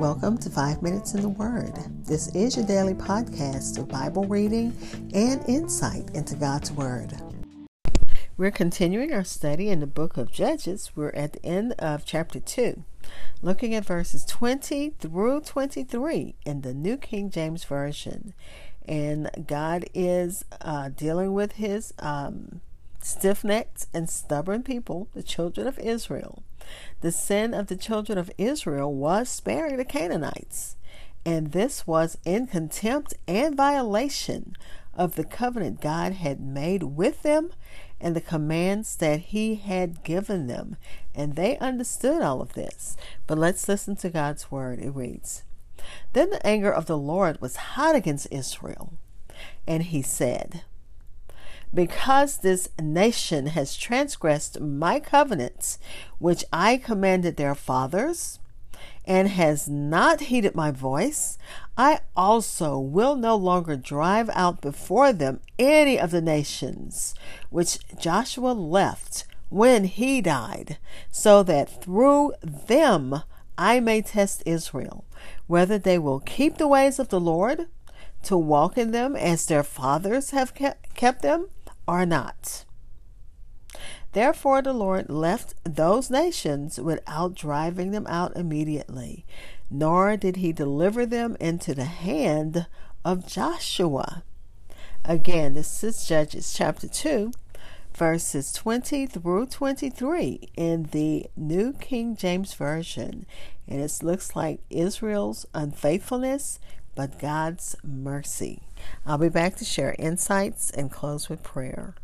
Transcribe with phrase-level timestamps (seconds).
[0.00, 1.74] Welcome to Five Minutes in the Word.
[2.06, 4.74] This is your daily podcast of Bible reading
[5.12, 7.12] and insight into God's Word.
[8.38, 10.92] We're continuing our study in the book of Judges.
[10.96, 12.82] We're at the end of chapter 2,
[13.42, 18.32] looking at verses 20 through 23 in the New King James Version.
[18.88, 22.62] And God is uh, dealing with his um,
[23.02, 26.44] stiff necked and stubborn people, the children of Israel.
[27.00, 30.76] The sin of the children of Israel was sparing the Canaanites,
[31.24, 34.56] and this was in contempt and violation
[34.94, 37.50] of the covenant God had made with them
[38.00, 40.76] and the commands that He had given them.
[41.14, 42.96] And they understood all of this.
[43.26, 44.78] But let's listen to God's word.
[44.78, 45.44] It reads
[46.12, 48.94] Then the anger of the Lord was hot against Israel,
[49.66, 50.62] and He said,
[51.72, 55.78] because this nation has transgressed my covenants,
[56.18, 58.40] which I commanded their fathers,
[59.04, 61.38] and has not heeded my voice,
[61.76, 67.14] I also will no longer drive out before them any of the nations
[67.50, 70.78] which Joshua left when he died,
[71.10, 73.22] so that through them
[73.58, 75.04] I may test Israel,
[75.46, 77.66] whether they will keep the ways of the Lord,
[78.22, 81.48] to walk in them as their fathers have kept them,
[81.90, 82.64] or not.
[84.12, 89.24] Therefore, the Lord left those nations without driving them out immediately,
[89.68, 92.66] nor did he deliver them into the hand
[93.04, 94.22] of Joshua.
[95.04, 97.32] Again, this is Judges chapter 2,
[97.92, 103.26] verses 20 through 23 in the New King James Version.
[103.66, 106.60] And it looks like Israel's unfaithfulness,
[106.94, 108.62] but God's mercy.
[109.06, 111.94] I'll be back to share insights and close with prayer.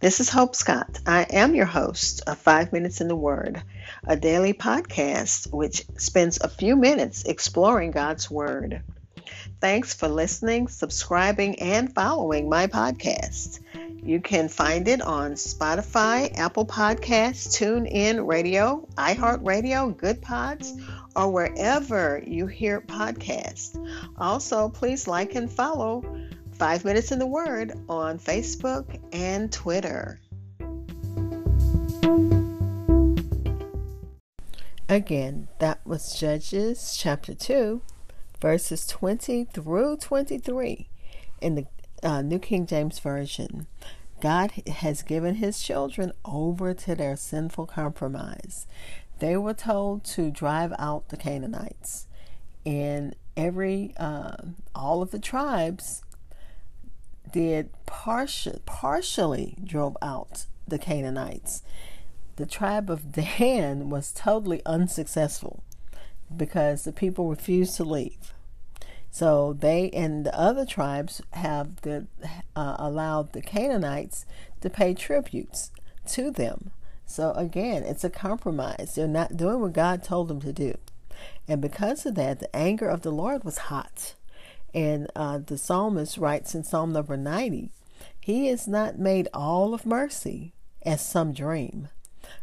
[0.00, 1.00] This is Hope Scott.
[1.06, 3.62] I am your host of Five Minutes in the Word,
[4.06, 8.82] a daily podcast which spends a few minutes exploring God's Word.
[9.62, 13.60] Thanks for listening, subscribing, and following my podcast.
[14.04, 20.78] You can find it on Spotify, Apple Podcasts, TuneIn Radio, iHeartRadio, Goodpods,
[21.16, 23.78] or wherever you hear podcasts.
[24.18, 26.04] Also, please like and follow
[26.52, 30.20] Five Minutes in the Word on Facebook and Twitter.
[34.86, 37.80] Again, that was Judges chapter 2,
[38.38, 40.88] verses 20 through 23
[41.40, 41.66] in the
[42.04, 43.66] uh, New King James Version.
[44.20, 48.66] God has given his children over to their sinful compromise.
[49.18, 52.06] They were told to drive out the Canaanites.
[52.64, 54.36] And every, uh,
[54.74, 56.02] all of the tribes
[57.32, 61.62] did partial, partially drove out the Canaanites.
[62.36, 65.62] The tribe of Dan was totally unsuccessful
[66.34, 68.32] because the people refused to leave.
[69.14, 72.08] So they and the other tribes have the,
[72.56, 74.26] uh, allowed the Canaanites
[74.60, 75.70] to pay tributes
[76.08, 76.72] to them.
[77.06, 78.96] So again, it's a compromise.
[78.96, 80.78] They're not doing what God told them to do.
[81.46, 84.14] And because of that, the anger of the Lord was hot.
[84.74, 87.70] And uh, the psalmist writes in Psalm number 90
[88.18, 91.86] He is not made all of mercy, as some dream,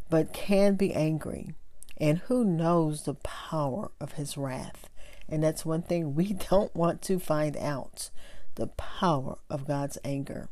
[0.09, 1.53] but can be angry.
[1.97, 4.87] And who knows the power of his wrath?
[5.31, 8.09] And that's one thing we don't want to find out
[8.55, 10.49] the power of God's anger.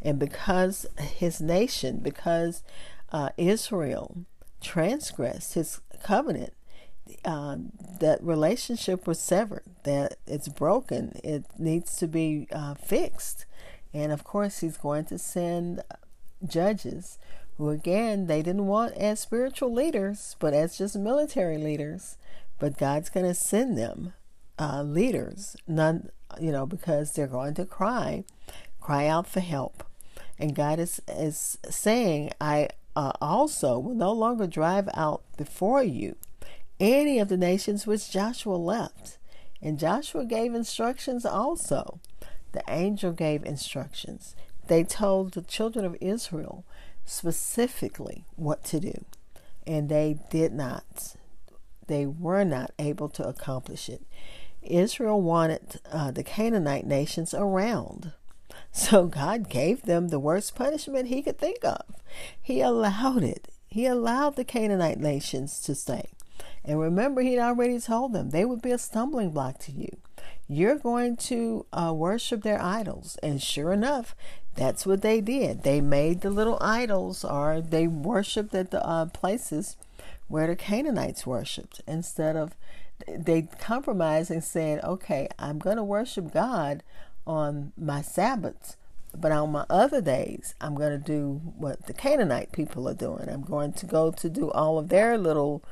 [0.00, 2.62] And because his nation, because
[3.10, 4.24] uh, Israel
[4.60, 6.52] transgressed his covenant,
[7.24, 7.56] uh,
[8.00, 13.46] that relationship was severed, that it's broken, it needs to be uh, fixed.
[13.92, 15.82] And of course, he's going to send
[16.46, 17.18] judges
[17.56, 22.18] who, again, they didn't want as spiritual leaders, but as just military leaders.
[22.58, 24.14] But God's going to send them
[24.58, 26.08] uh, leaders, none,
[26.40, 28.24] you know, because they're going to cry,
[28.80, 29.84] cry out for help.
[30.38, 36.16] And God is, is saying, I uh, also will no longer drive out before you
[36.80, 39.18] any of the nations which Joshua left.
[39.62, 42.00] And Joshua gave instructions also.
[42.52, 44.34] The angel gave instructions.
[44.66, 46.64] They told the children of Israel
[47.04, 49.04] specifically what to do,
[49.66, 51.16] and they did not.
[51.86, 54.02] They were not able to accomplish it.
[54.62, 58.12] Israel wanted uh, the Canaanite nations around.
[58.72, 61.82] So God gave them the worst punishment he could think of.
[62.42, 63.48] He allowed it.
[63.68, 66.10] He allowed the Canaanite nations to stay.
[66.62, 69.96] And remember, he'd already told them they would be a stumbling block to you.
[70.46, 73.16] You're going to uh, worship their idols.
[73.22, 74.14] And sure enough,
[74.56, 75.62] That's what they did.
[75.62, 79.76] They made the little idols, or they worshipped at the uh, places
[80.28, 82.54] where the Canaanites worshipped instead of
[83.08, 86.82] they compromised and said, "Okay, I'm going to worship God
[87.26, 88.76] on my Sabbaths,
[89.14, 93.28] but on my other days, I'm going to do what the Canaanite people are doing.
[93.28, 95.62] I'm going to go to do all of their little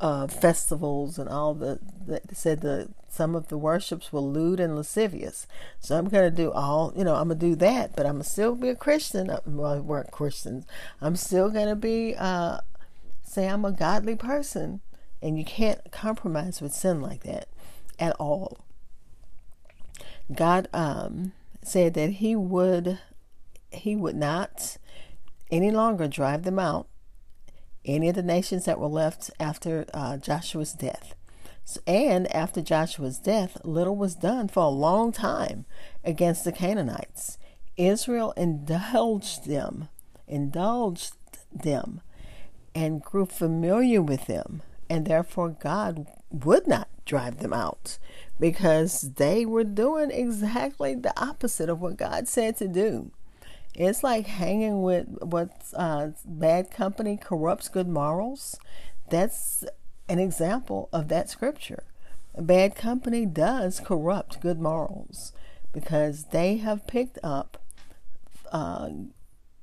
[0.00, 4.76] uh, festivals and all the, the said the some of the worships were lewd and
[4.76, 5.46] lascivious.
[5.80, 8.12] So I'm going to do all, you know, I'm going to do that, but I'm
[8.12, 9.30] going to still be a Christian.
[9.30, 10.66] Uh, well, we're Christians.
[11.00, 12.58] I'm still going to be, uh,
[13.26, 14.80] say, I'm a godly person.
[15.22, 17.48] And you can't compromise with sin like that
[17.98, 18.58] at all.
[20.34, 21.32] God um,
[21.62, 22.98] said that He would,
[23.70, 24.76] He would not
[25.50, 26.88] any longer drive them out
[27.86, 31.14] any of the nations that were left after uh, Joshua's death.
[31.86, 35.64] And after Joshua's death, little was done for a long time
[36.04, 37.38] against the Canaanites.
[37.76, 39.88] Israel indulged them,
[40.26, 41.14] indulged
[41.52, 42.00] them,
[42.76, 47.98] and grew familiar with them, and therefore God would not drive them out
[48.38, 53.12] because they were doing exactly the opposite of what God said to do.
[53.74, 58.58] It's like hanging with what uh, bad company corrupts good morals.
[59.08, 59.64] That's
[60.06, 61.82] an example of that scripture.
[62.38, 65.32] Bad company does corrupt good morals
[65.72, 67.56] because they have picked up
[68.52, 68.90] uh,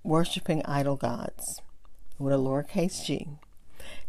[0.04, 1.62] worshiping idol gods
[2.24, 3.28] with a lowercase g.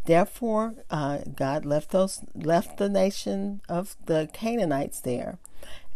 [0.07, 5.39] Therefore, uh, God left those left the nation of the Canaanites there.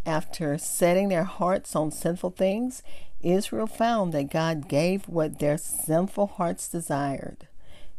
[0.07, 2.83] After setting their hearts on sinful things,
[3.21, 7.49] Israel found that God gave what their sinful hearts desired.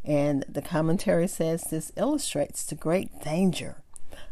[0.04, 3.84] And the commentary says this illustrates the great danger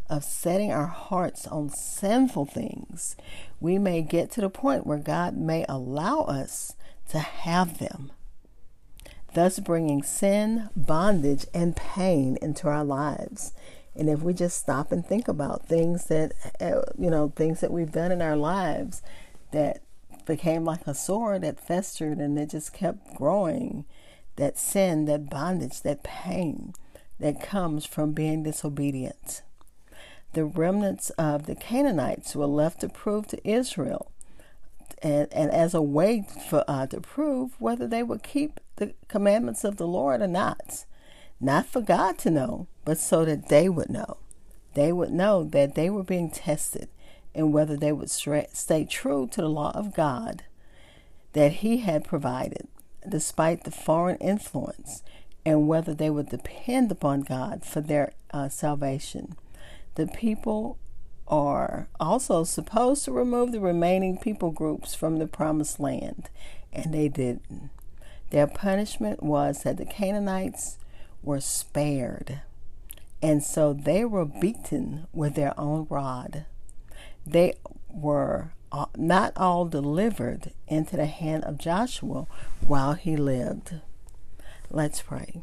[0.10, 3.16] of setting our hearts on sinful things.
[3.60, 6.76] We may get to the point where God may allow us
[7.10, 8.12] to have them,
[9.38, 13.54] thus bringing sin, bondage, and pain into our lives.
[13.96, 17.72] And if we just stop and think about things that, uh, you know, things that
[17.72, 19.04] we've done in our lives
[19.52, 19.84] that
[20.26, 23.86] became like a sore that festered and it just kept growing.
[24.38, 26.74] That sin, that bondage, that pain
[27.20, 29.44] that comes from being disobedient.
[30.34, 34.12] The remnants of the Canaanites were left to prove to Israel,
[35.02, 39.64] and, and as a way for uh, to prove whether they would keep the commandments
[39.64, 40.86] of the Lord or not.
[41.40, 44.18] Not for God to know, but so that they would know.
[44.74, 46.90] They would know that they were being tested
[47.36, 50.44] and whether they would stay true to the law of God
[51.34, 52.68] that He had provided,
[53.08, 55.04] despite the foreign influence,
[55.46, 59.36] and whether they would depend upon God for their uh, salvation.
[59.96, 60.78] The people
[61.28, 66.30] are also supposed to remove the remaining people groups from the promised land,
[66.72, 67.70] and they didn't.
[68.30, 70.78] Their punishment was that the Canaanites
[71.24, 72.42] were spared,
[73.22, 76.46] and so they were beaten with their own rod
[77.28, 77.54] they
[77.90, 82.26] were uh, not all delivered into the hand of Joshua
[82.66, 83.76] while he lived.
[84.72, 85.42] Let's pray.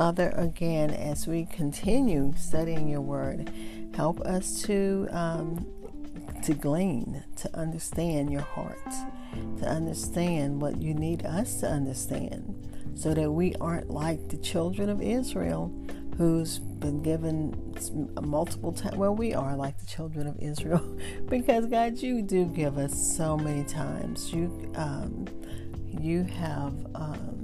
[0.00, 3.52] Father, again, as we continue studying your word,
[3.94, 5.66] help us to um,
[6.42, 8.88] to glean, to understand your heart,
[9.58, 14.88] to understand what you need us to understand, so that we aren't like the children
[14.88, 15.70] of Israel
[16.16, 17.54] who's been given
[18.22, 18.96] multiple times.
[18.96, 20.98] Well, we are like the children of Israel
[21.28, 24.32] because God, you do give us so many times.
[24.32, 25.26] You, um,
[25.90, 27.39] you have, um,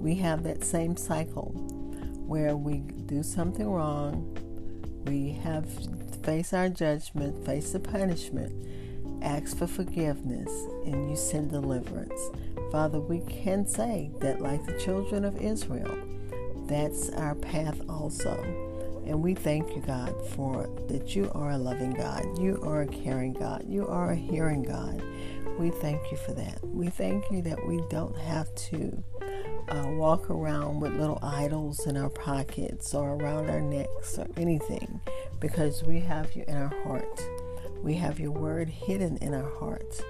[0.00, 1.52] we have that same cycle
[2.26, 4.36] where we do something wrong,
[5.04, 5.66] we have
[6.22, 8.52] face our judgment, face the punishment,
[9.22, 10.50] ask for forgiveness,
[10.84, 12.30] and you send deliverance.
[12.70, 15.98] Father, we can say that, like the children of Israel,
[16.66, 18.40] that's our path also.
[19.06, 22.38] And we thank you, God, for that you are a loving God.
[22.38, 23.64] You are a caring God.
[23.66, 25.02] You are a hearing God.
[25.58, 26.62] We thank you for that.
[26.62, 29.02] We thank you that we don't have to
[29.70, 35.00] uh, walk around with little idols in our pockets or around our necks or anything
[35.38, 37.24] because we have you in our heart.
[37.82, 40.02] We have your word hidden in our hearts.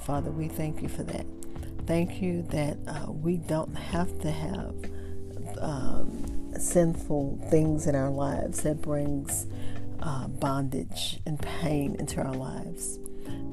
[0.00, 1.26] Father, we thank you for that.
[1.86, 4.74] Thank you that uh, we don't have to have
[5.60, 9.46] um, sinful things in our lives that brings
[10.00, 12.98] uh, bondage and pain into our lives.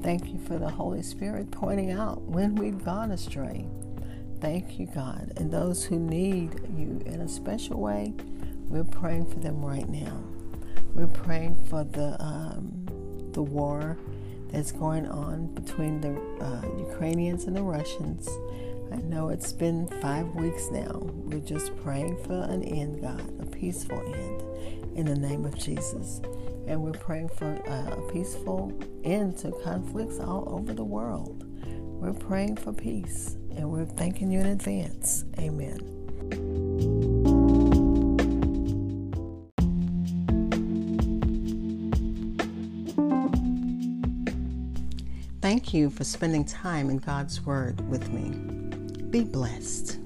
[0.02, 3.66] Thank you for the Holy Spirit pointing out when we've gone astray.
[4.40, 5.32] Thank you, God.
[5.36, 8.14] And those who need you in a special way,
[8.68, 10.22] we're praying for them right now.
[10.94, 12.86] We're praying for the um,
[13.32, 13.98] the war
[14.48, 18.28] that's going on between the uh, Ukrainians and the Russians.
[18.92, 20.98] I know it's been five weeks now.
[21.02, 24.42] We're just praying for an end, God, a peaceful end,
[24.96, 26.20] in the name of Jesus.
[26.66, 28.72] And we're praying for uh, a peaceful
[29.04, 31.44] end to conflicts all over the world.
[31.66, 35.24] We're praying for peace, and we're thanking you in advance.
[35.38, 35.78] Amen.
[45.40, 48.30] Thank you for spending time in God's Word with me.
[49.10, 49.99] Be blessed.